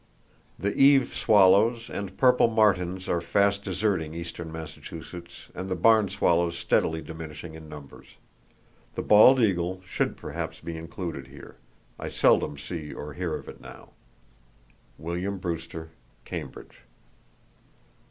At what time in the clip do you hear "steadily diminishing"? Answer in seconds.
6.57-7.53